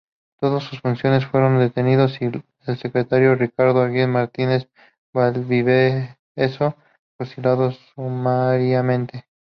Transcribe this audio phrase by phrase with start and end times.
[0.39, 6.75] Todos sus funcionarios fueron detenidos, y el secretario, Ricardo Aguirre Martínez-Valdivieso,
[7.19, 9.27] fusilado sumariamente.